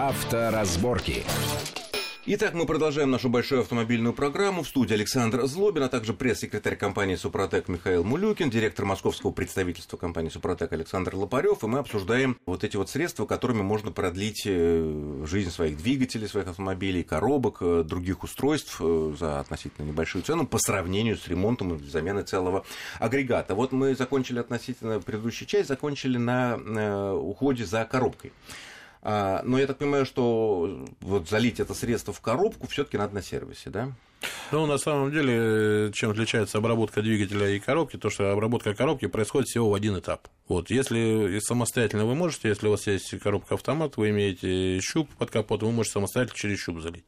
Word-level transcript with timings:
Авторазборки. 0.00 1.24
Итак, 2.24 2.54
мы 2.54 2.64
продолжаем 2.64 3.10
нашу 3.10 3.28
большую 3.28 3.60
автомобильную 3.60 4.14
программу. 4.14 4.62
В 4.62 4.68
студии 4.68 4.94
Александр 4.94 5.44
Злобин, 5.44 5.82
а 5.82 5.90
также 5.90 6.14
пресс-секретарь 6.14 6.76
компании 6.76 7.16
«Супротек» 7.16 7.68
Михаил 7.68 8.02
Мулюкин, 8.02 8.48
директор 8.48 8.86
московского 8.86 9.30
представительства 9.30 9.98
компании 9.98 10.30
«Супротек» 10.30 10.72
Александр 10.72 11.16
Лопарев. 11.16 11.64
И 11.64 11.66
мы 11.66 11.80
обсуждаем 11.80 12.38
вот 12.46 12.64
эти 12.64 12.78
вот 12.78 12.88
средства, 12.88 13.26
которыми 13.26 13.60
можно 13.60 13.92
продлить 13.92 14.44
э, 14.46 15.24
жизнь 15.26 15.50
своих 15.50 15.76
двигателей, 15.76 16.28
своих 16.28 16.48
автомобилей, 16.48 17.02
коробок, 17.02 17.58
э, 17.60 17.82
других 17.86 18.22
устройств 18.22 18.78
э, 18.80 19.14
за 19.20 19.40
относительно 19.40 19.84
небольшую 19.84 20.22
цену 20.22 20.46
по 20.46 20.58
сравнению 20.58 21.18
с 21.18 21.28
ремонтом 21.28 21.74
и 21.74 21.86
заменой 21.86 22.22
целого 22.22 22.64
агрегата. 23.00 23.54
Вот 23.54 23.72
мы 23.72 23.94
закончили 23.94 24.38
относительно 24.38 24.98
предыдущую 24.98 25.46
часть, 25.46 25.68
закончили 25.68 26.16
на 26.16 27.12
уходе 27.14 27.66
за 27.66 27.84
коробкой. 27.84 28.32
А, 29.02 29.42
но 29.44 29.58
я 29.58 29.66
так 29.66 29.78
понимаю, 29.78 30.04
что 30.04 30.86
вот 31.00 31.28
залить 31.28 31.60
это 31.60 31.74
средство 31.74 32.12
в 32.12 32.20
коробку 32.20 32.66
все-таки 32.66 32.98
надо 32.98 33.14
на 33.14 33.22
сервисе, 33.22 33.70
да? 33.70 33.92
Ну, 34.52 34.66
на 34.66 34.76
самом 34.76 35.10
деле, 35.10 35.90
чем 35.94 36.10
отличается 36.10 36.58
обработка 36.58 37.00
двигателя 37.00 37.48
и 37.48 37.58
коробки, 37.58 37.96
то, 37.96 38.10
что 38.10 38.30
обработка 38.32 38.74
коробки 38.74 39.06
происходит 39.06 39.48
всего 39.48 39.70
в 39.70 39.74
один 39.74 39.98
этап. 39.98 40.28
Вот, 40.46 40.70
если 40.70 41.38
самостоятельно 41.40 42.04
вы 42.04 42.14
можете, 42.14 42.48
если 42.48 42.66
у 42.66 42.72
вас 42.72 42.86
есть 42.86 43.18
коробка 43.20 43.54
автомат, 43.54 43.96
вы 43.96 44.10
имеете 44.10 44.80
щуп 44.80 45.08
под 45.16 45.30
капотом, 45.30 45.68
вы 45.68 45.74
можете 45.76 45.94
самостоятельно 45.94 46.38
через 46.38 46.58
щуп 46.58 46.80
залить. 46.80 47.04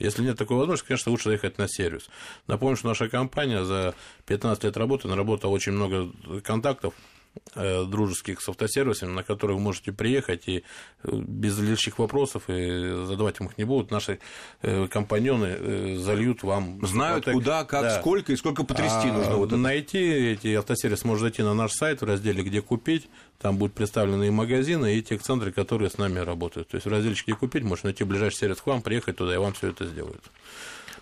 Если 0.00 0.22
нет 0.22 0.38
такой 0.38 0.56
возможности, 0.56 0.88
конечно, 0.88 1.12
лучше 1.12 1.28
заехать 1.28 1.58
на 1.58 1.68
сервис. 1.68 2.08
Напомню, 2.46 2.76
что 2.76 2.88
наша 2.88 3.08
компания 3.08 3.64
за 3.64 3.94
15 4.26 4.64
лет 4.64 4.76
работы 4.76 5.06
наработала 5.06 5.50
очень 5.50 5.72
много 5.72 6.10
контактов 6.42 6.94
Э, 6.94 7.09
дружеских 7.54 8.40
с 8.40 8.48
автосервисами, 8.48 9.12
на 9.12 9.22
которые 9.22 9.56
вы 9.56 9.62
можете 9.62 9.92
приехать 9.92 10.46
и 10.46 10.64
э, 11.02 11.10
без 11.12 11.58
лишних 11.58 11.98
вопросов 11.98 12.44
и 12.48 13.04
задавать 13.06 13.40
им 13.40 13.46
их 13.46 13.58
не 13.58 13.64
будут. 13.64 13.90
Наши 13.90 14.18
э, 14.62 14.86
компаньоны 14.88 15.96
зальют 15.98 16.42
вам. 16.42 16.84
Знают, 16.86 17.26
вот, 17.26 17.32
куда, 17.32 17.64
как, 17.64 17.82
да. 17.82 18.00
сколько 18.00 18.32
и 18.32 18.36
сколько 18.36 18.64
потрясти 18.64 19.08
а 19.08 19.12
нужно. 19.12 19.36
Вот 19.36 19.50
найти 19.52 19.98
эти 19.98 20.54
автосервисы 20.54 21.06
можно 21.06 21.26
зайти 21.26 21.42
на 21.42 21.54
наш 21.54 21.72
сайт 21.72 22.00
в 22.00 22.04
разделе 22.04 22.42
«Где 22.42 22.62
купить». 22.62 23.08
Там 23.40 23.56
будут 23.56 23.74
представлены 23.74 24.26
и 24.28 24.30
магазины, 24.30 24.96
и 24.96 25.02
техцентры, 25.02 25.50
которые 25.50 25.90
с 25.90 25.98
нами 25.98 26.18
работают. 26.18 26.68
То 26.68 26.76
есть 26.76 26.86
в 26.86 26.90
разделе 26.90 27.16
купить» 27.34 27.64
можно 27.64 27.88
найти 27.88 28.04
ближайший 28.04 28.36
сервис 28.36 28.60
к 28.60 28.66
вам, 28.66 28.82
приехать 28.82 29.16
туда, 29.16 29.34
и 29.34 29.38
вам 29.38 29.54
все 29.54 29.68
это 29.68 29.86
сделают. 29.86 30.22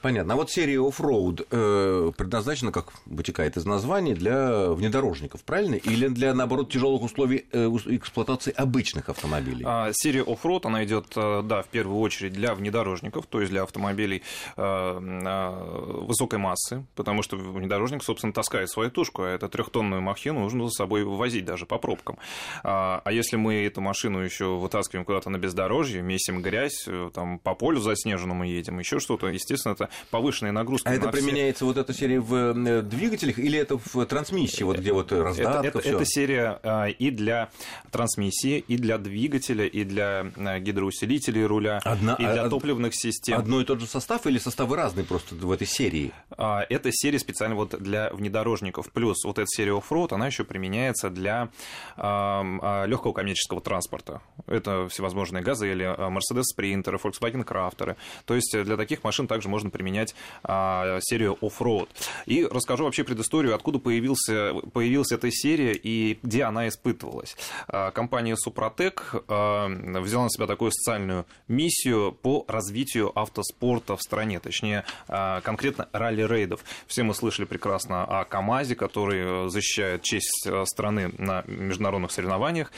Понятно. 0.00 0.34
А 0.34 0.36
вот 0.36 0.50
серия 0.50 0.76
Offroad 0.76 1.46
э, 1.50 2.12
предназначена, 2.16 2.72
как 2.72 2.92
вытекает 3.06 3.56
из 3.56 3.64
названия, 3.64 4.14
для 4.14 4.70
внедорожников, 4.70 5.42
правильно? 5.42 5.74
Или 5.74 6.08
для, 6.08 6.34
наоборот, 6.34 6.70
тяжелых 6.70 7.02
условий 7.02 7.46
э, 7.52 7.66
эксплуатации 7.86 8.52
обычных 8.52 9.08
автомобилей? 9.08 9.64
А, 9.66 9.90
серия 9.92 10.22
Offroad, 10.22 10.60
она 10.64 10.84
идет, 10.84 11.12
э, 11.16 11.42
да, 11.44 11.62
в 11.62 11.68
первую 11.68 11.98
очередь 11.98 12.32
для 12.32 12.54
внедорожников, 12.54 13.26
то 13.26 13.40
есть 13.40 13.50
для 13.50 13.62
автомобилей 13.62 14.22
э, 14.56 14.62
э, 14.62 16.04
высокой 16.04 16.38
массы, 16.38 16.84
потому 16.94 17.22
что 17.22 17.36
внедорожник, 17.36 18.04
собственно, 18.04 18.32
таскает 18.32 18.70
свою 18.70 18.90
тушку, 18.90 19.22
а 19.22 19.28
эту 19.28 19.48
трехтонную 19.48 20.00
махину 20.00 20.40
нужно 20.40 20.66
за 20.66 20.70
собой 20.70 21.04
возить 21.04 21.44
даже 21.44 21.66
по 21.66 21.78
пробкам. 21.78 22.18
А, 22.62 23.02
а 23.04 23.12
если 23.12 23.36
мы 23.36 23.64
эту 23.64 23.80
машину 23.80 24.20
еще 24.20 24.56
вытаскиваем 24.56 25.04
куда-то 25.04 25.30
на 25.30 25.38
бездорожье, 25.38 26.02
месим 26.02 26.40
грязь, 26.40 26.86
там 27.14 27.38
по 27.38 27.54
полю 27.54 27.80
заснеженному 27.80 28.44
едем, 28.44 28.78
еще 28.78 29.00
что-то, 29.00 29.26
естественно, 29.28 29.72
это 29.72 29.87
повышенная 30.10 30.52
нагрузка. 30.52 30.90
А 30.90 30.94
это 30.94 31.10
все... 31.10 31.22
применяется 31.22 31.64
вот 31.64 31.76
эта 31.76 31.92
серия 31.92 32.20
в 32.20 32.34
э, 32.34 32.82
двигателях 32.82 33.38
или 33.38 33.58
это 33.58 33.78
в 33.78 34.06
трансмиссии, 34.06 34.62
вот 34.62 34.78
где 34.78 34.92
вот 34.92 35.12
раздатка? 35.12 35.66
Это, 35.66 35.78
это, 35.78 35.88
это 35.88 36.04
серия 36.04 36.58
а, 36.62 36.86
и 36.86 37.10
для 37.10 37.50
трансмиссии, 37.90 38.64
и 38.66 38.76
для 38.76 38.98
двигателя, 38.98 39.66
и 39.66 39.84
для 39.84 40.30
а, 40.36 40.58
гидроусилителей 40.58 41.44
руля, 41.44 41.80
Одна, 41.84 42.14
и 42.14 42.22
для 42.22 42.44
од... 42.44 42.50
топливных 42.50 42.94
систем. 42.94 43.38
Одно 43.38 43.60
и 43.60 43.64
тот 43.64 43.80
же 43.80 43.86
состав 43.86 44.26
или 44.26 44.38
составы 44.38 44.76
разные 44.76 45.04
просто 45.04 45.34
в 45.34 45.50
этой 45.50 45.66
серии? 45.66 46.12
А, 46.30 46.64
эта 46.68 46.90
серия 46.92 47.18
специально 47.18 47.54
вот 47.54 47.80
для 47.80 48.10
внедорожников. 48.10 48.90
Плюс 48.92 49.24
вот 49.24 49.38
эта 49.38 49.46
серия 49.48 49.76
оффроуд, 49.76 50.12
она 50.12 50.26
еще 50.26 50.44
применяется 50.44 51.10
для 51.10 51.48
легкого 51.96 53.12
коммерческого 53.12 53.60
транспорта. 53.60 54.20
Это 54.46 54.88
всевозможные 54.88 55.42
газели, 55.42 55.86
Mercedes 55.86 56.44
Sprinter, 56.56 57.00
Volkswagen 57.02 57.44
Crafter. 57.44 57.96
То 58.24 58.34
есть 58.34 58.56
для 58.56 58.76
таких 58.76 59.04
машин 59.04 59.26
также 59.26 59.48
можно 59.48 59.70
применять 59.78 60.14
а, 60.42 60.98
серию 61.00 61.38
Offroad. 61.40 61.88
И 62.26 62.44
расскажу 62.44 62.84
вообще 62.84 63.04
предысторию, 63.04 63.54
откуда 63.54 63.78
появился, 63.78 64.54
появилась 64.72 65.12
эта 65.12 65.30
серия 65.30 65.72
и 65.72 66.18
где 66.22 66.42
она 66.42 66.68
испытывалась. 66.68 67.36
А, 67.68 67.92
компания 67.92 68.36
Супротек 68.36 69.14
а, 69.28 69.68
взяла 69.68 70.24
на 70.24 70.30
себя 70.30 70.46
такую 70.46 70.72
социальную 70.72 71.26
миссию 71.46 72.12
по 72.12 72.44
развитию 72.48 73.16
автоспорта 73.16 73.96
в 73.96 74.02
стране, 74.02 74.40
точнее, 74.40 74.84
а, 75.06 75.40
конкретно 75.42 75.88
ралли-рейдов. 75.92 76.64
Все 76.86 77.04
мы 77.04 77.14
слышали 77.14 77.46
прекрасно 77.46 78.04
о 78.04 78.24
КАМАЗе, 78.24 78.74
который 78.74 79.48
защищает 79.48 80.02
честь 80.02 80.48
страны 80.64 81.12
на 81.18 81.44
международных 81.46 82.10
соревнованиях. 82.10 82.72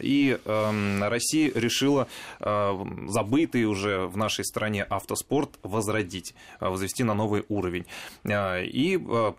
И 0.00 0.38
эм, 0.44 1.02
Россия 1.02 1.50
решила 1.54 2.06
забытый 2.40 3.64
уже 3.64 4.06
в 4.06 4.16
нашей 4.16 4.44
стране 4.44 4.82
автоспорт 4.82 5.50
возродить 5.62 6.17
возродить, 6.18 6.34
а, 6.60 6.70
возвести 6.70 7.04
на 7.04 7.14
новый 7.14 7.44
уровень. 7.48 7.86
А, 8.24 8.60
и 8.60 8.98
а, 8.98 9.34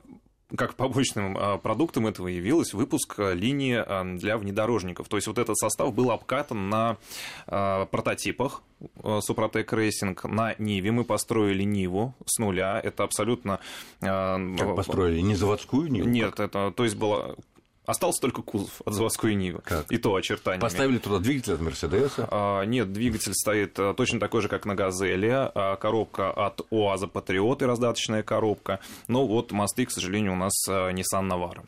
как 0.56 0.74
побочным 0.74 1.38
продуктом 1.62 2.08
этого 2.08 2.28
явилось 2.28 2.74
выпуск 2.74 3.20
линии 3.20 4.18
для 4.18 4.36
внедорожников. 4.36 5.08
То 5.08 5.18
есть 5.18 5.28
вот 5.28 5.38
этот 5.38 5.56
состав 5.56 5.94
был 5.94 6.10
обкатан 6.10 6.70
на 6.70 6.98
прототипах 7.46 8.64
Супротек 9.20 9.72
Racing 9.72 10.24
на 10.24 10.56
Ниве. 10.58 10.92
Мы 10.92 11.04
построили 11.04 11.62
Ниву 11.62 12.16
с 12.26 12.40
нуля. 12.40 12.82
Это 12.84 13.04
абсолютно... 13.04 13.60
Как 14.00 14.76
построили? 14.76 15.22
Не 15.22 15.36
заводскую 15.36 15.88
Ниву? 15.88 16.10
Нет, 16.10 16.40
это... 16.40 16.74
То 16.76 16.84
есть 16.84 16.96
была 16.96 17.36
Остался 17.90 18.22
только 18.22 18.44
кузов 18.44 18.84
от 18.86 18.94
заводской 18.94 19.34
Нивы. 19.34 19.62
Как? 19.64 19.92
И 19.92 19.98
то 19.98 20.14
очертаниями. 20.14 20.62
Поставили 20.62 21.00
туда 21.00 21.18
двигатель 21.18 21.54
от 21.54 21.62
Мерседеса? 21.62 22.28
А, 22.30 22.62
нет, 22.64 22.94
двигатель 22.94 23.34
стоит 23.34 23.80
а, 23.80 23.96
точно 23.96 24.20
такой 24.20 24.44
же, 24.44 24.48
как 24.48 24.66
на 24.66 24.76
Газеле. 24.76 25.52
А, 25.56 25.76
коробка 25.76 26.30
от 26.30 26.62
УАЗа 26.70 27.08
Патриот 27.08 27.64
и 27.64 27.66
раздаточная 27.66 28.22
коробка. 28.22 28.80
Но 29.08 29.26
вот 29.26 29.52
мосты, 29.52 29.88
к 29.88 29.92
сожалению, 29.92 30.34
у 30.34 30.36
нас 30.36 30.54
а, 30.70 30.92
Nissan 30.92 31.28
Navara. 31.28 31.64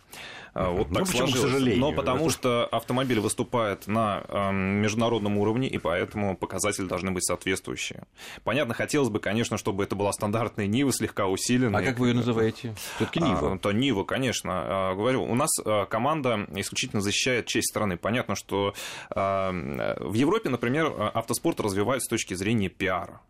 А, 0.54 0.70
вот 0.72 0.90
ну, 0.90 1.00
так 1.00 1.08
сложилось. 1.08 1.34
К 1.34 1.38
сожалению. 1.38 1.80
Но 1.80 1.92
потому 1.94 2.26
это... 2.26 2.34
что 2.34 2.66
автомобиль 2.66 3.20
выступает 3.20 3.88
на 3.88 4.24
э, 4.28 4.52
международном 4.52 5.38
уровне, 5.38 5.68
и 5.68 5.78
поэтому 5.78 6.36
показатели 6.36 6.86
должны 6.86 7.12
быть 7.12 7.24
соответствующие. 7.26 8.04
Понятно, 8.44 8.74
хотелось 8.74 9.10
бы, 9.10 9.20
конечно, 9.20 9.58
чтобы 9.58 9.84
это 9.84 9.96
была 9.96 10.12
стандартная 10.12 10.68
Нива, 10.68 10.92
слегка 10.92 11.28
усиленная. 11.28 11.82
А 11.82 11.84
как 11.84 12.00
вы 12.00 12.10
ее 12.10 12.16
называете? 12.16 12.76
Все-таки 12.96 13.20
Нива. 13.20 13.54
А, 13.54 13.58
то 13.58 13.72
Нива, 13.72 14.04
конечно. 14.04 14.52
А, 14.54 14.96
говорю, 14.96 15.24
у 15.24 15.36
нас 15.36 15.52
команда 15.90 16.48
исключительно 16.56 17.02
защищает 17.02 17.46
честь 17.46 17.70
страны. 17.70 17.98
Понятно, 17.98 18.36
что 18.36 18.74
э, 19.10 19.16
в 19.16 20.14
Европе, 20.14 20.50
например, 20.50 20.94
автоспорт 21.14 21.60
развивается 21.62 22.08
с 22.08 22.10
точки 22.10 22.34
зрения 22.34 22.70
пиара. 22.70 23.22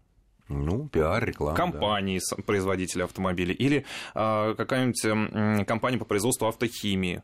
Ну, 0.51 0.87
пиар, 0.87 1.23
реклама. 1.23 1.55
Компании, 1.55 2.19
да. 2.29 2.43
производители 2.43 3.03
автомобилей. 3.03 3.53
Или 3.53 3.85
э, 4.15 4.55
какая-нибудь 4.55 5.65
компания 5.67 5.97
по 5.97 6.05
производству 6.05 6.47
автохимии 6.47 7.21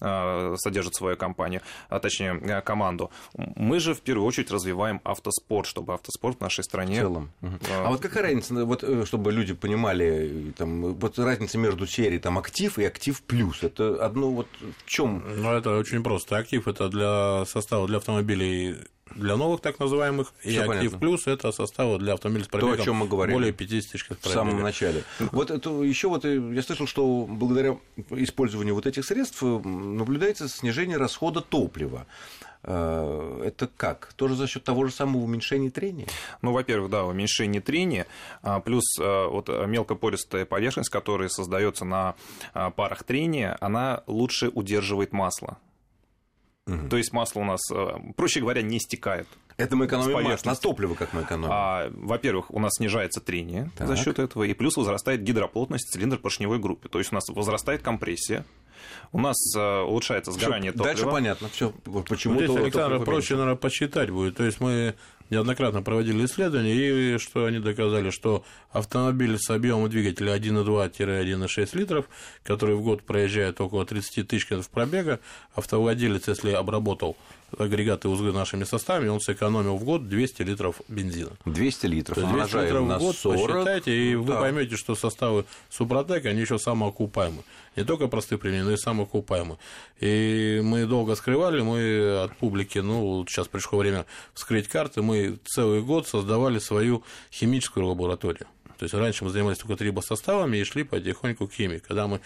а, 0.00 0.54
содержит 0.56 0.94
свою 0.94 1.16
компанию, 1.16 1.60
а 1.88 1.98
точнее 1.98 2.40
э, 2.42 2.60
команду. 2.60 3.10
Мы 3.34 3.80
же 3.80 3.94
в 3.94 4.00
первую 4.00 4.26
очередь 4.26 4.50
развиваем 4.50 5.00
автоспорт, 5.04 5.66
чтобы 5.66 5.94
автоспорт 5.94 6.38
в 6.38 6.40
нашей 6.40 6.62
стране. 6.62 7.00
В 7.00 7.02
целом. 7.02 7.30
А, 7.42 7.86
а 7.86 7.88
вот 7.90 8.00
какая 8.00 8.24
разница, 8.24 8.54
ну, 8.54 8.64
вот, 8.64 8.84
э, 8.84 9.04
чтобы 9.04 9.32
люди 9.32 9.54
понимали, 9.54 10.52
там, 10.56 10.94
вот 10.94 11.18
разница 11.18 11.58
между 11.58 11.86
серией 11.86 12.20
там, 12.20 12.38
актив 12.38 12.78
и 12.78 12.84
актив 12.84 13.20
плюс? 13.22 13.62
Это 13.62 14.04
одно 14.04 14.30
вот 14.30 14.48
в 14.60 14.88
чем? 14.88 15.24
Ну, 15.36 15.52
это 15.52 15.76
очень 15.76 16.02
просто. 16.02 16.36
Актив 16.36 16.68
это 16.68 16.88
для 16.88 17.44
состава 17.46 17.86
для 17.88 17.96
автомобилей 17.96 18.76
для 19.14 19.36
новых 19.36 19.60
так 19.60 19.78
называемых, 19.78 20.32
Всё 20.40 20.50
и 20.50 20.56
понятно. 20.58 20.74
Актив 20.74 20.98
Плюс 20.98 21.26
это 21.26 21.52
составы 21.52 21.98
для 21.98 22.14
автомобилей 22.14 22.44
с 22.44 22.48
пробегом 22.48 22.76
То, 22.76 22.82
о 22.82 22.84
чем 22.84 22.96
мы 22.96 23.08
говорили 23.08 23.34
более 23.34 23.52
50 23.52 23.92
тысяч 23.92 24.08
В 24.08 24.28
самом 24.28 24.62
начале. 24.62 25.04
Вот 25.32 25.50
это 25.50 25.70
еще 25.82 26.08
вот 26.08 26.24
э, 26.24 26.34
я 26.54 26.62
слышал, 26.62 26.86
что 26.86 27.26
благодаря 27.28 27.78
использованию 28.10 28.74
вот 28.74 28.86
этих 28.86 29.04
средств 29.04 29.42
э, 29.42 29.46
наблюдается 29.46 30.48
снижение 30.48 30.96
расхода 30.96 31.40
топлива. 31.40 32.06
Э, 32.62 33.42
это 33.44 33.68
как? 33.76 34.12
Тоже 34.16 34.34
за 34.34 34.46
счет 34.46 34.64
того 34.64 34.86
же 34.86 34.92
самого 34.92 35.22
уменьшения 35.22 35.70
трения? 35.70 36.06
Ну, 36.42 36.52
во-первых, 36.52 36.90
да, 36.90 37.04
уменьшение 37.04 37.60
трения, 37.60 38.06
а, 38.42 38.60
плюс 38.60 38.84
вот 38.98 39.48
мелкопористая 39.48 40.44
поверхность, 40.44 40.90
которая 40.90 41.28
создается 41.28 41.84
на 41.84 42.14
парах 42.52 43.04
трения, 43.04 43.56
она 43.60 44.02
лучше 44.06 44.48
удерживает 44.48 45.12
масло. 45.12 45.58
Угу. 46.68 46.88
То 46.88 46.96
есть 46.96 47.12
масло 47.12 47.40
у 47.40 47.44
нас, 47.44 47.60
э, 47.72 47.86
проще 48.16 48.40
говоря, 48.40 48.62
не 48.62 48.78
стекает. 48.78 49.26
Это 49.56 49.74
мы 49.74 49.86
экономим 49.86 50.22
масло, 50.22 50.50
на 50.50 50.54
топливо 50.54 50.94
как 50.94 51.12
мы 51.12 51.22
экономим? 51.22 51.50
А, 51.52 51.90
во-первых, 51.90 52.50
у 52.50 52.60
нас 52.60 52.74
снижается 52.76 53.20
трение 53.20 53.70
так. 53.76 53.88
за 53.88 53.96
счет 53.96 54.18
этого, 54.20 54.44
и 54.44 54.54
плюс 54.54 54.76
возрастает 54.76 55.22
гидроплотность 55.22 55.90
цилиндр 55.90 56.18
поршневой 56.18 56.60
группы. 56.60 56.88
То 56.88 56.98
есть 56.98 57.10
у 57.10 57.16
нас 57.16 57.28
возрастает 57.28 57.82
компрессия, 57.82 58.44
у 59.10 59.18
нас 59.18 59.36
э, 59.56 59.80
улучшается 59.80 60.30
сгорание 60.30 60.70
Всё, 60.70 60.78
топлива. 60.78 60.94
Дальше 60.94 61.10
понятно, 61.10 61.48
все. 61.48 61.72
Почему? 62.08 62.36
Здесь, 62.36 62.54
Александр, 62.54 63.04
проще, 63.04 63.34
наверное, 63.34 63.56
посчитать 63.56 64.10
будет. 64.10 64.36
То 64.36 64.44
есть 64.44 64.60
мы 64.60 64.94
неоднократно 65.30 65.82
проводили 65.82 66.24
исследования, 66.24 66.74
и 67.14 67.18
что 67.18 67.46
они 67.46 67.58
доказали, 67.58 68.10
что 68.10 68.44
автомобиль 68.70 69.38
с 69.38 69.50
объемом 69.50 69.88
двигателя 69.88 70.36
1,2-1,6 70.36 71.78
литров, 71.78 72.06
который 72.42 72.74
в 72.74 72.82
год 72.82 73.02
проезжает 73.02 73.60
около 73.60 73.84
30 73.84 74.26
тысяч 74.28 74.46
километров 74.46 74.70
пробега, 74.70 75.20
автовладелец, 75.54 76.28
если 76.28 76.50
обработал 76.52 77.16
агрегаты 77.56 78.08
узлы 78.08 78.32
нашими 78.32 78.64
составами, 78.64 79.08
он 79.08 79.20
сэкономил 79.20 79.76
в 79.76 79.84
год 79.84 80.08
200 80.08 80.42
литров 80.42 80.80
бензина. 80.88 81.30
200 81.46 81.86
литров, 81.86 82.14
То 82.16 82.20
есть 82.20 82.32
200 82.32 82.56
литров 82.56 82.84
в 82.84 82.98
год 82.98 83.16
40, 83.16 83.46
посчитайте, 83.46 83.96
и 83.96 84.14
вы 84.14 84.34
да. 84.34 84.40
поймете, 84.40 84.76
что 84.76 84.94
составы 84.94 85.46
Супротек, 85.70 86.26
они 86.26 86.40
еще 86.40 86.58
самоокупаемы. 86.58 87.42
Не 87.76 87.84
только 87.84 88.08
простые 88.08 88.38
применения, 88.38 88.64
но 88.64 88.72
и 88.72 88.76
самоокупаемы. 88.76 89.56
И 90.00 90.60
мы 90.62 90.84
долго 90.84 91.14
скрывали, 91.14 91.62
мы 91.62 92.24
от 92.24 92.36
публики, 92.36 92.78
ну, 92.78 93.24
сейчас 93.28 93.48
пришло 93.48 93.78
время 93.78 94.04
вскрыть 94.34 94.68
карты, 94.68 95.00
мы 95.00 95.17
целый 95.44 95.82
год 95.82 96.06
создавали 96.06 96.58
свою 96.58 97.02
химическую 97.30 97.86
лабораторию. 97.86 98.46
То 98.78 98.84
есть 98.84 98.94
раньше 98.94 99.24
мы 99.24 99.30
занимались 99.30 99.58
только 99.58 99.76
трибосоставами 99.76 100.56
и 100.56 100.64
шли 100.64 100.84
потихоньку 100.84 101.48
к 101.48 101.52
химии. 101.52 101.78
Когда 101.78 102.06
мы 102.06 102.20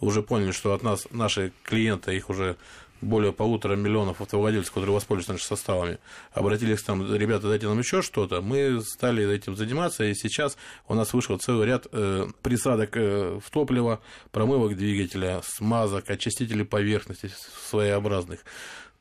уже 0.00 0.22
поняли, 0.22 0.50
что 0.50 0.74
от 0.74 0.82
нас 0.82 1.06
наши 1.12 1.52
клиенты, 1.62 2.16
их 2.16 2.28
уже 2.28 2.56
более 3.02 3.32
полутора 3.32 3.76
миллионов 3.76 4.20
автовладельцев, 4.20 4.72
которые 4.72 4.94
воспользуются 4.94 5.32
нашими 5.32 5.48
составами, 5.48 5.98
обратились 6.32 6.82
к 6.82 6.88
нам, 6.88 7.14
ребята, 7.14 7.48
дайте 7.48 7.66
нам 7.66 7.78
еще 7.78 8.00
что-то, 8.00 8.40
мы 8.40 8.80
стали 8.80 9.28
этим 9.32 9.56
заниматься, 9.56 10.04
и 10.04 10.14
сейчас 10.14 10.56
у 10.88 10.94
нас 10.94 11.12
вышел 11.12 11.36
целый 11.38 11.66
ряд 11.66 11.86
э, 11.92 12.26
присадок 12.42 12.96
э, 12.96 13.40
в 13.44 13.50
топливо, 13.50 14.00
промывок 14.30 14.76
двигателя, 14.76 15.42
смазок, 15.44 16.10
очистителей 16.10 16.64
поверхности 16.64 17.30
своеобразных. 17.68 18.44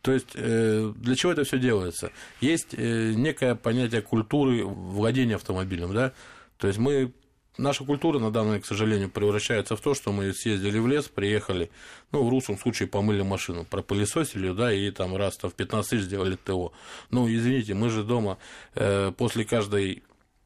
То 0.01 0.11
есть 0.11 0.29
э, 0.33 0.91
для 0.95 1.15
чего 1.15 1.31
это 1.31 1.43
все 1.43 1.59
делается? 1.59 2.11
Есть 2.39 2.73
э, 2.73 3.13
некое 3.13 3.55
понятие 3.55 4.01
культуры 4.01 4.65
владения 4.65 5.35
автомобилем, 5.35 5.93
да? 5.93 6.13
То 6.57 6.67
есть 6.67 6.79
мы 6.79 7.13
Наша 7.57 7.83
культура 7.83 8.17
на 8.17 8.31
данный, 8.31 8.61
к 8.61 8.65
сожалению, 8.65 9.09
превращается 9.09 9.75
в 9.75 9.81
то, 9.81 9.93
что 9.93 10.13
мы 10.13 10.33
съездили 10.33 10.79
в 10.79 10.87
лес, 10.87 11.09
приехали, 11.09 11.69
ну, 12.13 12.23
в 12.23 12.29
русском 12.29 12.57
случае 12.57 12.87
помыли 12.87 13.23
машину, 13.23 13.65
пропылесосили, 13.65 14.53
да, 14.53 14.71
и 14.71 14.89
там 14.89 15.17
раз 15.17 15.35
там, 15.37 15.51
в 15.51 15.53
15 15.55 15.89
тысяч 15.89 16.03
сделали 16.03 16.37
ТО. 16.37 16.71
Ну, 17.09 17.27
извините, 17.27 17.73
мы 17.73 17.89
же 17.89 18.03
дома 18.03 18.37
э, 18.73 19.11
после 19.17 19.43
каждой 19.43 20.01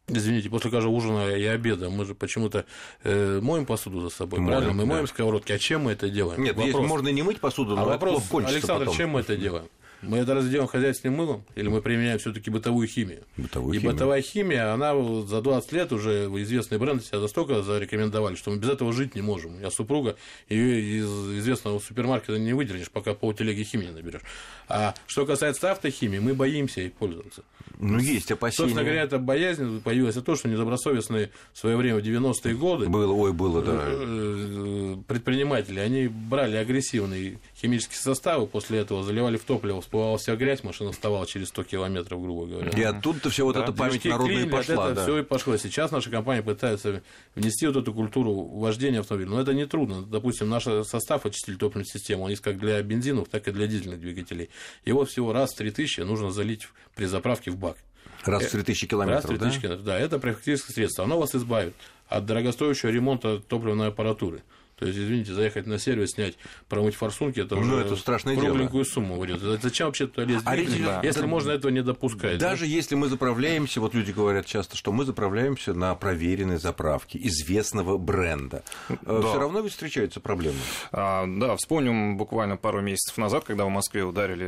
Извините, 0.07 0.49
после 0.49 0.69
каждого 0.69 0.93
ужина 0.93 1.35
и 1.35 1.45
обеда 1.45 1.89
мы 1.89 2.05
же 2.05 2.13
почему-то 2.13 2.65
э, 3.03 3.39
моем 3.41 3.65
посуду 3.65 4.01
за 4.01 4.09
собой, 4.09 4.39
моем, 4.39 4.51
правильно? 4.51 4.73
Мы 4.73 4.85
да. 4.85 4.93
моем 4.93 5.07
сковородки, 5.07 5.51
а 5.51 5.57
чем 5.57 5.85
мы 5.85 5.93
это 5.93 6.09
делаем? 6.09 6.43
Нет, 6.43 6.55
вопрос. 6.55 6.87
Можно 6.87 7.09
не 7.09 7.23
мыть 7.23 7.39
посуду, 7.39 7.75
но 7.75 7.81
а 7.81 7.85
вопрос, 7.85 8.23
Александр, 8.31 8.85
потом. 8.85 8.95
чем 8.95 9.09
мы 9.11 9.21
это 9.21 9.35
делаем? 9.35 9.67
Мы 10.07 10.17
это 10.17 10.33
разделаем 10.33 10.67
хозяйственным 10.67 11.17
мылом 11.17 11.45
или 11.55 11.67
мы 11.67 11.81
применяем 11.81 12.19
все-таки 12.19 12.49
бытовую 12.49 12.87
химию? 12.87 13.23
Бытовую 13.37 13.75
и 13.75 13.79
химию. 13.79 13.93
бытовая 13.93 14.21
химия, 14.21 14.73
она 14.73 14.93
за 15.25 15.41
20 15.41 15.71
лет 15.71 15.91
уже 15.91 16.25
известные 16.25 16.79
бренды 16.79 17.03
себя 17.03 17.19
настолько 17.19 17.61
зарекомендовали, 17.61 18.35
что 18.35 18.51
мы 18.51 18.57
без 18.57 18.69
этого 18.69 18.93
жить 18.93 19.15
не 19.15 19.21
можем. 19.21 19.59
Я 19.61 19.71
супруга, 19.71 20.15
ее 20.49 20.99
из 20.99 21.05
известного 21.39 21.79
супермаркета 21.79 22.37
не 22.37 22.53
выделишь, 22.53 22.89
пока 22.89 23.13
полтелеги 23.13 23.63
химии 23.63 23.85
не 23.85 23.91
наберешь. 23.91 24.21
А 24.67 24.93
что 25.07 25.25
касается 25.25 25.71
автохимии, 25.71 26.19
мы 26.19 26.33
боимся 26.33 26.81
ей 26.81 26.89
пользоваться. 26.89 27.43
Ну, 27.79 27.99
есть 27.99 28.31
опасения. 28.31 28.67
Собственно 28.67 28.83
говоря, 28.83 29.03
это 29.03 29.19
боязнь 29.19 29.81
появилась 29.81 30.15
от 30.15 30.25
того, 30.25 30.37
что 30.37 30.47
недобросовестные 30.47 31.31
в 31.53 31.57
свое 31.57 31.75
время, 31.75 31.99
в 31.99 32.03
90-е 32.03 32.55
годы... 32.55 32.87
Было, 32.87 33.11
ой, 33.11 33.33
было, 33.33 33.61
да. 33.61 33.81
Э, 33.85 34.95
э, 34.95 34.97
предприниматели, 35.07 35.79
они 35.79 36.07
брали 36.07 36.55
агрессивные 36.55 37.39
химические 37.55 37.99
составы, 37.99 38.47
после 38.47 38.79
этого 38.79 39.03
заливали 39.03 39.37
в 39.37 39.43
топливо, 39.43 39.81
всплывала 39.95 40.17
вся 40.17 40.35
грязь, 40.35 40.63
машина 40.63 40.91
вставала 40.91 41.25
через 41.25 41.47
100 41.49 41.63
километров, 41.63 42.21
грубо 42.21 42.45
говоря. 42.45 42.69
И 42.71 42.83
оттуда-то 42.83 43.29
все 43.29 43.45
вот 43.45 43.55
да, 43.55 43.63
эта 43.63 43.71
память 43.71 44.03
народная 44.03 44.35
клин, 44.35 44.49
пошла. 44.49 44.91
Да. 44.91 45.03
все 45.03 45.19
и 45.19 45.23
пошло. 45.23 45.57
Сейчас 45.57 45.91
наша 45.91 46.09
компания 46.09 46.43
пытается 46.43 47.01
внести 47.35 47.65
вот 47.67 47.77
эту 47.77 47.93
культуру 47.93 48.33
вождения 48.33 48.99
автомобиля. 48.99 49.29
Но 49.29 49.41
это 49.41 49.53
не 49.53 49.65
трудно. 49.65 50.01
Допустим, 50.01 50.49
наш 50.49 50.63
состав 50.63 51.25
очиститель 51.25 51.57
топливной 51.57 51.85
системы, 51.85 52.23
он 52.23 52.29
есть 52.31 52.41
как 52.41 52.59
для 52.59 52.81
бензиновых, 52.81 53.29
так 53.29 53.47
и 53.47 53.51
для 53.51 53.67
дизельных 53.67 53.99
двигателей. 53.99 54.49
Его 54.85 55.05
всего 55.05 55.31
раз 55.31 55.53
в 55.53 55.57
3000 55.57 56.01
нужно 56.01 56.31
залить 56.31 56.67
при 56.95 57.05
заправке 57.05 57.51
в 57.51 57.57
бак. 57.57 57.77
Раз 58.25 58.43
в 58.43 58.51
3000 58.51 58.87
километров, 58.87 59.29
Раз 59.29 59.37
в 59.37 59.39
3000 59.39 59.55
да? 59.55 59.61
километров, 59.61 59.85
да. 59.85 59.99
Это 59.99 60.19
профилактическое 60.19 60.73
средство. 60.73 61.05
Оно 61.05 61.19
вас 61.19 61.35
избавит 61.35 61.73
от 62.07 62.25
дорогостоящего 62.25 62.89
ремонта 62.89 63.39
топливной 63.39 63.87
аппаратуры. 63.87 64.41
То 64.77 64.85
есть, 64.85 64.99
извините, 64.99 65.33
заехать 65.33 65.67
на 65.67 65.79
сервис, 65.79 66.11
снять, 66.11 66.37
промыть 66.67 66.95
форсунки, 66.95 67.39
это 67.39 67.55
ну, 67.55 67.61
уже 67.61 67.77
это 67.77 67.95
страшное 67.95 68.35
кругленькую 68.35 68.83
дело. 68.83 68.93
сумму 68.93 69.15
выйдет. 69.15 69.39
Зачем 69.39 69.87
вообще 69.87 70.07
туда 70.07 70.25
лезть? 70.25 70.43
А 70.45 70.55
речь, 70.55 70.69
да. 70.83 70.99
Если 71.01 71.21
да. 71.21 71.27
можно 71.27 71.51
этого 71.51 71.71
не 71.71 71.81
допускать. 71.81 72.37
Даже 72.39 72.65
да? 72.65 72.71
если 72.71 72.95
мы 72.95 73.07
заправляемся, 73.07 73.79
вот 73.79 73.93
люди 73.93 74.11
говорят 74.11 74.45
часто, 74.45 74.75
что 74.75 74.91
мы 74.91 75.05
заправляемся 75.05 75.73
на 75.73 75.95
проверенной 75.95 76.57
заправке 76.57 77.17
известного 77.23 77.97
бренда. 77.97 78.63
Э, 78.89 78.95
да. 79.05 79.21
Все 79.21 79.39
равно 79.39 79.61
ведь 79.61 79.71
встречаются 79.71 80.19
проблемы. 80.19 80.57
А, 80.91 81.25
да, 81.25 81.55
вспомним 81.55 82.17
буквально 82.17 82.57
пару 82.57 82.81
месяцев 82.81 83.17
назад, 83.17 83.45
когда 83.45 83.63
в 83.63 83.69
Москве 83.69 84.03
ударили 84.03 84.45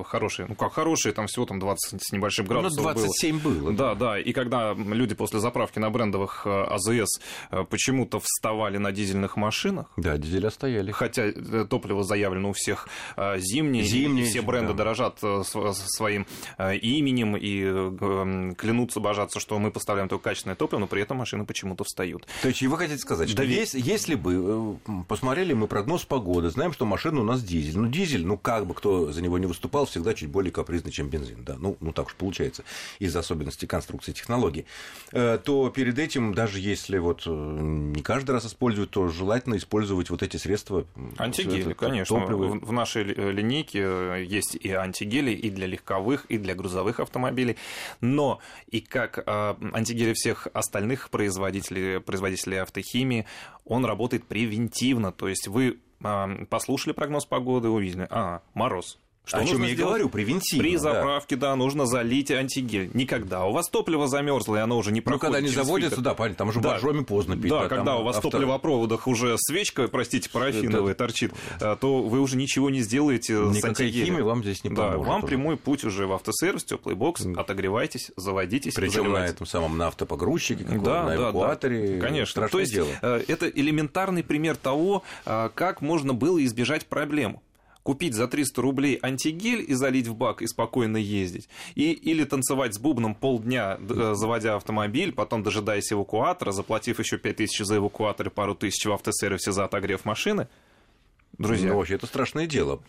э, 0.00 0.02
хорошие, 0.04 0.46
ну 0.48 0.56
как 0.56 0.72
хорошие, 0.72 1.12
там 1.12 1.28
всего 1.28 1.46
там 1.46 1.60
20 1.60 2.02
с 2.02 2.12
небольшим 2.12 2.46
градусов 2.46 2.76
Ну, 2.76 2.92
27 2.92 3.38
было. 3.38 3.52
было 3.52 3.72
да, 3.72 3.94
да, 3.94 4.18
и 4.18 4.32
когда 4.32 4.74
люди 4.74 5.14
после 5.14 5.38
заправки 5.38 5.78
на 5.78 5.90
брендовых 5.90 6.42
э, 6.44 6.50
АЗС 6.50 7.20
почему-то 7.68 8.18
вставали 8.18 8.78
на 8.78 8.90
дизельных 8.90 9.36
машинах. 9.36 9.59
Да, 9.96 10.16
дизель 10.16 10.40
дизеля 10.40 10.50
стояли. 10.50 10.90
Хотя 10.92 11.26
э, 11.26 11.66
топливо 11.68 12.02
заявлено 12.04 12.50
у 12.50 12.52
всех 12.52 12.88
э, 13.16 13.38
зимнее, 13.38 13.84
зимнее 13.84 14.26
все 14.26 14.42
бренды 14.42 14.72
да. 14.72 14.78
дорожат 14.78 15.18
э, 15.22 15.42
своим 15.44 16.26
именем 16.58 17.36
и 17.36 18.54
клянутся, 18.54 19.00
божатся, 19.00 19.40
что 19.40 19.58
мы 19.58 19.70
поставляем 19.70 20.08
только 20.08 20.24
качественное 20.24 20.56
топливо, 20.56 20.80
но 20.80 20.86
при 20.86 21.02
этом 21.02 21.18
машины 21.18 21.44
почему-то 21.44 21.84
встают. 21.84 22.26
То 22.42 22.48
есть 22.48 22.62
вы 22.62 22.76
хотите 22.76 22.98
сказать, 22.98 23.28
что 23.28 23.38
да 23.38 23.42
есть, 23.42 23.74
если 23.74 24.14
бы 24.14 24.78
посмотрели 25.08 25.52
мы 25.52 25.66
прогноз 25.66 26.04
погоды, 26.04 26.50
знаем, 26.50 26.72
что 26.72 26.86
машина 26.86 27.20
у 27.20 27.24
нас 27.24 27.42
дизель. 27.42 27.78
Ну, 27.78 27.88
дизель, 27.88 28.26
ну, 28.26 28.38
как 28.38 28.66
бы 28.66 28.74
кто 28.74 29.12
за 29.12 29.22
него 29.22 29.38
не 29.38 29.46
выступал, 29.46 29.86
всегда 29.86 30.14
чуть 30.14 30.30
более 30.30 30.52
капризный, 30.52 30.92
чем 30.92 31.08
бензин. 31.08 31.44
Да, 31.44 31.56
ну, 31.58 31.76
ну 31.80 31.92
так 31.92 32.06
уж 32.06 32.14
получается, 32.14 32.64
из-за 32.98 33.20
особенностей 33.20 33.66
конструкции 33.66 34.12
технологий. 34.12 34.66
То 35.10 35.72
перед 35.74 35.98
этим, 35.98 36.34
даже 36.34 36.60
если 36.60 36.98
вот 36.98 37.26
не 37.26 38.02
каждый 38.02 38.32
раз 38.32 38.46
используют, 38.46 38.90
то 38.90 39.08
желательно 39.08 39.49
использовать 39.56 40.10
вот 40.10 40.22
эти 40.22 40.36
средства? 40.36 40.86
Антигели, 41.18 41.72
конечно. 41.72 42.18
Топливо. 42.18 42.58
В 42.60 42.72
нашей 42.72 43.04
линейке 43.04 43.80
э, 43.82 44.24
есть 44.26 44.56
и 44.56 44.70
антигели 44.72 45.32
и 45.32 45.50
для 45.50 45.66
легковых, 45.66 46.26
и 46.26 46.38
для 46.38 46.54
грузовых 46.54 47.00
автомобилей. 47.00 47.56
Но 48.00 48.40
и 48.70 48.80
как 48.80 49.18
э, 49.18 49.54
антигели 49.72 50.12
всех 50.12 50.48
остальных 50.52 51.10
производителей, 51.10 52.00
производителей 52.00 52.62
автохимии, 52.62 53.26
он 53.64 53.84
работает 53.84 54.24
превентивно. 54.24 55.12
То 55.12 55.28
есть 55.28 55.48
вы 55.48 55.78
э, 56.02 56.44
послушали 56.48 56.92
прогноз 56.92 57.26
погоды, 57.26 57.68
увидели, 57.68 58.06
а, 58.10 58.42
мороз, 58.54 58.98
что 59.24 59.38
О 59.38 59.44
чем 59.44 59.62
я 59.62 59.70
и 59.70 59.74
говорю, 59.74 60.08
превентивно. 60.08 60.64
При 60.64 60.76
заправке, 60.76 61.36
да. 61.36 61.50
да, 61.50 61.56
нужно 61.56 61.86
залить 61.86 62.30
антигель. 62.30 62.90
Никогда. 62.94 63.44
У 63.44 63.52
вас 63.52 63.68
топливо 63.68 64.08
замерзло, 64.08 64.56
и 64.56 64.58
оно 64.58 64.76
уже 64.78 64.90
не 64.90 65.00
проходит. 65.00 65.22
Ну, 65.22 65.28
когда 65.28 65.40
не 65.40 65.54
заводится, 65.54 65.96
фильтр. 65.96 66.02
да, 66.02 66.14
понятно, 66.14 66.38
там 66.38 66.48
уже 66.48 66.60
да. 66.60 66.70
боржоми 66.70 67.04
поздно 67.04 67.36
пить. 67.36 67.50
Да, 67.50 67.62
да 67.62 67.68
когда 67.68 67.96
у 67.96 68.02
вас 68.02 68.16
авто... 68.16 68.28
в 68.28 68.32
топливопроводах 68.32 69.06
уже 69.06 69.36
свечка, 69.38 69.86
простите, 69.88 70.28
парафиновая 70.30 70.92
Это... 70.92 71.04
торчит, 71.04 71.32
э, 71.60 71.76
то 71.80 72.02
вы 72.02 72.20
уже 72.20 72.36
ничего 72.36 72.70
не 72.70 72.80
сделаете 72.80 73.34
Никакой 73.34 73.60
с 73.60 73.64
антигелем. 73.64 74.06
химии 74.06 74.22
вам 74.22 74.42
здесь 74.42 74.64
не 74.64 74.70
поможет. 74.70 75.02
Да, 75.02 75.08
вам 75.08 75.18
уже. 75.18 75.26
прямой 75.28 75.56
путь 75.56 75.84
уже 75.84 76.06
в 76.06 76.12
автосервис, 76.12 76.64
теплый 76.64 76.96
бокс, 76.96 77.24
отогревайтесь, 77.24 78.10
заводитесь. 78.16 78.74
Причем 78.74 79.12
на 79.12 79.26
этом 79.26 79.46
самом 79.46 79.78
на 79.78 79.88
автопогрузчике, 79.88 80.64
да, 80.64 81.04
на 81.04 81.16
эвакуаторе. 81.16 81.98
Да, 81.98 82.06
Конечно. 82.06 82.48
То 82.48 82.58
есть, 82.58 82.72
дело. 82.72 82.88
Э, 83.02 83.22
это 83.28 83.48
элементарный 83.48 84.24
пример 84.24 84.56
того, 84.56 85.02
э, 85.24 85.50
как 85.54 85.82
можно 85.82 86.14
было 86.14 86.44
избежать 86.44 86.86
проблем 86.86 87.40
купить 87.82 88.14
за 88.14 88.28
300 88.28 88.60
рублей 88.62 88.98
антигель 89.02 89.64
и 89.66 89.74
залить 89.74 90.06
в 90.06 90.14
бак 90.14 90.42
и 90.42 90.46
спокойно 90.46 90.96
ездить, 90.96 91.48
и, 91.74 91.92
или 91.92 92.24
танцевать 92.24 92.74
с 92.74 92.78
бубном 92.78 93.14
полдня, 93.14 93.78
э, 93.78 94.14
заводя 94.14 94.56
автомобиль, 94.56 95.12
потом 95.12 95.42
дожидаясь 95.42 95.92
эвакуатора, 95.92 96.52
заплатив 96.52 96.98
еще 96.98 97.18
5000 97.18 97.64
за 97.64 97.76
эвакуатор 97.76 98.28
и 98.28 98.30
пару 98.30 98.54
тысяч 98.54 98.84
в 98.84 98.92
автосервисе 98.92 99.52
за 99.52 99.64
отогрев 99.64 100.04
машины, 100.04 100.48
Друзья. 101.38 101.70
Ну, 101.70 101.78
вообще, 101.78 101.94
это 101.94 102.06
страшное 102.06 102.46
дело. 102.46 102.82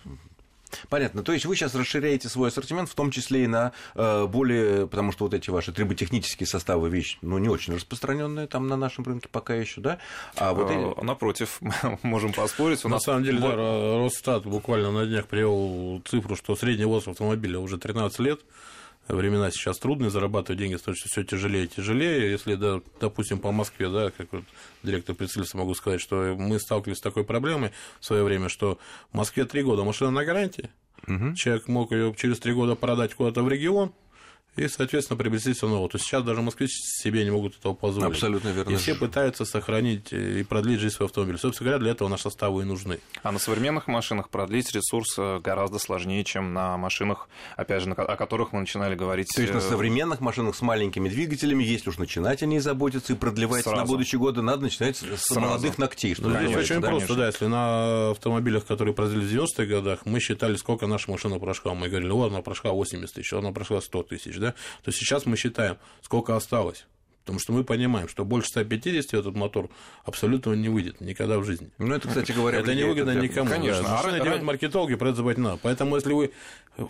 Понятно. 0.89 1.23
То 1.23 1.33
есть 1.33 1.45
вы 1.45 1.55
сейчас 1.55 1.75
расширяете 1.75 2.29
свой 2.29 2.49
ассортимент, 2.49 2.89
в 2.89 2.95
том 2.95 3.11
числе 3.11 3.43
и 3.43 3.47
на 3.47 3.71
э, 3.95 4.25
более, 4.27 4.87
потому 4.87 5.11
что 5.11 5.25
вот 5.25 5.33
эти 5.33 5.49
ваши 5.49 5.71
триботехнические 5.71 6.47
составы 6.47 6.89
вещь, 6.89 7.17
ну, 7.21 7.37
не 7.37 7.49
очень 7.49 7.75
распространенная 7.75 8.47
там 8.47 8.67
на 8.67 8.77
нашем 8.77 9.03
рынке 9.03 9.29
пока 9.31 9.53
еще, 9.55 9.81
да? 9.81 9.99
А 10.35 10.53
вот 10.53 10.69
э, 10.69 11.03
Напротив, 11.03 11.59
можем 12.03 12.33
поспорить. 12.33 12.83
У 12.85 12.89
на 12.89 12.99
самом 12.99 13.23
деле, 13.23 13.39
да, 13.39 13.55
Росстат 13.55 14.43
буквально 14.43 14.91
на 14.91 15.05
днях 15.05 15.27
привел 15.27 16.01
цифру, 16.05 16.35
что 16.35 16.55
средний 16.55 16.85
возраст 16.85 17.09
автомобиля 17.09 17.59
уже 17.59 17.77
13 17.77 18.19
лет, 18.19 18.41
времена 19.15 19.51
сейчас 19.51 19.77
трудные, 19.77 20.09
зарабатывать 20.09 20.59
деньги 20.59 20.75
становится 20.75 21.07
все 21.07 21.23
тяжелее 21.23 21.65
и 21.65 21.67
тяжелее. 21.67 22.31
Если, 22.31 22.55
да, 22.55 22.81
допустим, 22.99 23.39
по 23.39 23.51
Москве, 23.51 23.89
да, 23.89 24.11
как 24.11 24.31
вот 24.31 24.43
директор 24.83 25.15
представительства 25.15 25.59
могу 25.59 25.73
сказать, 25.73 26.01
что 26.01 26.35
мы 26.37 26.59
сталкивались 26.59 26.97
с 26.97 27.01
такой 27.01 27.23
проблемой 27.23 27.71
в 27.99 28.05
свое 28.05 28.23
время, 28.23 28.49
что 28.49 28.79
в 29.11 29.17
Москве 29.17 29.45
три 29.45 29.63
года 29.63 29.83
машина 29.83 30.11
на 30.11 30.25
гарантии, 30.25 30.69
угу. 31.07 31.33
человек 31.35 31.67
мог 31.67 31.91
ее 31.91 32.13
через 32.17 32.39
три 32.39 32.53
года 32.53 32.75
продать 32.75 33.13
куда-то 33.13 33.43
в 33.43 33.49
регион, 33.49 33.93
и, 34.57 34.67
соответственно, 34.67 35.17
приобрести 35.17 35.53
все 35.53 35.67
новое. 35.67 35.87
То 35.87 35.95
есть 35.95 36.05
сейчас 36.05 36.23
даже 36.23 36.41
москвичи 36.41 36.73
себе 36.83 37.23
не 37.23 37.31
могут 37.31 37.57
этого 37.57 37.73
позволить. 37.73 38.11
Абсолютно 38.11 38.49
верно. 38.49 38.71
И 38.71 38.75
все 38.75 38.95
пытаются 38.95 39.45
сохранить 39.45 40.11
и 40.11 40.43
продлить 40.43 40.81
жизнь 40.81 40.95
своего 40.95 41.07
автомобиля. 41.07 41.37
Собственно 41.37 41.69
говоря, 41.69 41.83
для 41.83 41.91
этого 41.91 42.09
наши 42.09 42.23
составы 42.23 42.63
и 42.63 42.65
нужны. 42.65 42.99
А 43.23 43.31
на 43.31 43.39
современных 43.39 43.87
машинах 43.87 44.29
продлить 44.29 44.73
ресурс 44.73 45.15
э, 45.17 45.39
гораздо 45.39 45.79
сложнее, 45.79 46.25
чем 46.25 46.53
на 46.53 46.75
машинах, 46.75 47.29
опять 47.55 47.83
же, 47.83 47.91
о 47.91 48.15
которых 48.17 48.51
мы 48.51 48.59
начинали 48.59 48.95
говорить. 48.95 49.29
То 49.33 49.41
есть 49.41 49.53
на 49.53 49.59
э, 49.59 49.61
современных 49.61 50.19
машинах 50.19 50.55
с 50.55 50.61
маленькими 50.61 51.07
двигателями, 51.07 51.63
если 51.63 51.89
уж 51.89 51.97
начинать 51.97 52.43
о 52.43 52.45
ней 52.45 52.59
заботиться 52.59 53.13
и 53.13 53.15
продлевать 53.15 53.65
на 53.65 53.85
будущие 53.85 54.19
годы, 54.19 54.41
надо 54.41 54.63
начинать 54.63 54.97
с 54.97 54.99
Сразу. 54.99 55.39
молодых 55.39 55.77
ногтей. 55.77 56.13
Что 56.13 56.27
ну, 56.27 56.37
здесь 56.37 56.57
очень 56.57 56.81
да, 56.81 56.89
просто, 56.89 57.15
да. 57.15 57.27
Если 57.27 57.45
на 57.45 58.11
автомобилях, 58.11 58.65
которые 58.65 58.93
продлили 58.93 59.25
в 59.25 59.43
90-х 59.43 59.65
годах, 59.65 59.99
мы 60.05 60.19
считали, 60.19 60.57
сколько 60.57 60.87
наша 60.87 61.09
машина 61.09 61.39
прошла. 61.39 61.73
Мы 61.73 61.87
говорили, 61.87 62.11
вот 62.11 62.31
она 62.31 62.41
прошла 62.41 62.71
80 62.71 63.13
тысяч, 63.13 63.31
она 63.31 63.53
прошла 63.53 63.79
100 63.79 64.03
тысяч, 64.03 64.40
да, 64.41 64.55
то 64.83 64.91
сейчас 64.91 65.25
мы 65.25 65.37
считаем, 65.37 65.77
сколько 66.01 66.35
осталось. 66.35 66.85
Потому 67.21 67.39
что 67.39 67.53
мы 67.53 67.63
понимаем, 67.63 68.07
что 68.07 68.25
больше 68.25 68.49
150 68.49 69.13
этот 69.13 69.35
мотор 69.35 69.69
абсолютно 70.03 70.53
не 70.53 70.69
выйдет 70.69 71.01
никогда 71.01 71.37
в 71.37 71.45
жизни. 71.45 71.69
Ну, 71.77 71.93
это, 71.93 72.07
кстати 72.07 72.31
говоря, 72.31 72.59
это 72.59 72.73
не 72.73 72.83
выгодно 72.83 73.11
никому. 73.11 73.49
Конечно. 73.49 73.83
Да. 73.83 74.01
А 74.03 74.19
делают 74.19 74.41
маркетологи, 74.41 74.95
про 74.95 75.09
это 75.09 75.17
забывать 75.17 75.37
не 75.37 75.43
надо. 75.43 75.59
Поэтому, 75.61 75.95
если 75.95 76.13
вы 76.13 76.31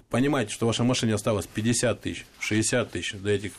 понимаете, 0.10 0.54
что 0.54 0.66
в 0.66 0.68
вашей 0.68 0.86
машине 0.86 1.16
осталось 1.16 1.48
50 1.48 2.02
тысяч, 2.02 2.26
60 2.40 2.92
тысяч 2.92 3.14
до 3.14 3.30
этих 3.30 3.52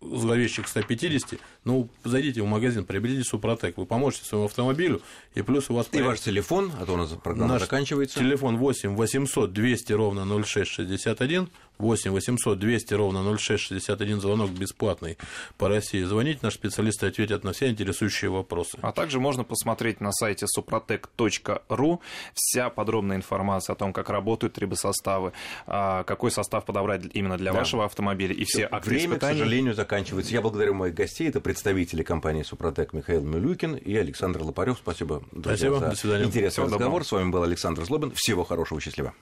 зловещих 0.00 0.68
150, 0.68 1.40
ну, 1.64 1.88
зайдите 2.04 2.42
в 2.42 2.46
магазин, 2.46 2.84
приобретите 2.84 3.24
Супротек, 3.24 3.76
вы 3.76 3.86
поможете 3.86 4.24
своему 4.24 4.46
автомобилю, 4.46 5.02
и 5.34 5.42
плюс 5.42 5.70
у 5.70 5.74
вас... 5.74 5.88
И 5.90 6.00
ваш 6.00 6.20
телефон, 6.20 6.72
а 6.78 6.86
то 6.86 6.94
у 6.94 6.96
нас 6.96 7.10
программа 7.22 7.54
Наш 7.54 7.62
заканчивается. 7.62 8.20
Телефон 8.20 8.58
8 8.58 8.94
800 8.94 9.52
200 9.52 9.92
ровно 9.92 10.24
0661, 10.24 11.48
8 11.78 12.10
800 12.10 12.58
200 12.58 12.94
ровно 12.94 13.36
0661, 13.36 14.20
звонок 14.20 14.50
бесплатный 14.50 15.18
по 15.58 15.68
России. 15.68 16.02
Звоните, 16.02 16.40
наши 16.42 16.56
специалисты 16.56 17.06
ответят 17.06 17.44
на 17.44 17.52
все 17.52 17.68
интересующие 17.68 18.30
вопросы. 18.30 18.78
А 18.82 18.92
также 18.92 19.20
можно 19.20 19.44
посмотреть 19.44 20.00
на 20.00 20.12
сайте 20.12 20.46
suprotec.ru 20.46 21.98
вся 22.34 22.70
подробная 22.70 23.16
информация 23.16 23.74
о 23.74 23.76
том, 23.76 23.92
как 23.92 24.10
работают 24.10 24.54
трибосоставы, 24.54 25.32
а, 25.66 26.04
какой 26.04 26.30
состав 26.30 26.64
подобрать 26.64 27.02
именно 27.12 27.36
для 27.36 27.52
да. 27.52 27.58
вашего 27.58 27.84
автомобиля 27.84 28.34
и 28.34 28.44
все 28.44 28.68
акты 28.70 28.90
Время, 28.90 29.06
испытаний. 29.14 29.34
к 29.34 29.38
сожалению, 29.38 29.74
заканчивается. 29.74 30.32
Я 30.32 30.40
благодарю 30.40 30.74
моих 30.74 30.94
гостей. 30.94 31.28
Это 31.28 31.40
представители 31.40 32.02
компании 32.02 32.42
«Супротек» 32.42 32.92
Михаил 32.92 33.22
Милюкин 33.22 33.76
и 33.76 33.96
Александр 33.96 34.42
Лопарев. 34.42 34.78
Спасибо, 34.78 35.22
друзья, 35.32 35.68
Спасибо. 35.68 35.78
за 35.78 35.90
До 35.90 35.96
свидания. 35.96 36.24
интересный 36.24 36.50
Всего 36.52 36.66
разговор. 36.66 36.86
Доброго. 36.86 37.04
С 37.04 37.12
вами 37.12 37.30
был 37.30 37.42
Александр 37.42 37.84
Злобин. 37.84 38.12
Всего 38.14 38.44
хорошего, 38.44 38.80
счастливо. 38.80 39.14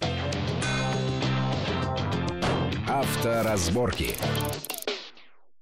Авторазборки. 2.95 4.15